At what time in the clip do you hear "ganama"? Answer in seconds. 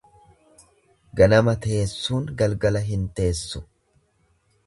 1.19-1.53